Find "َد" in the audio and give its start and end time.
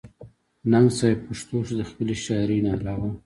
1.79-1.81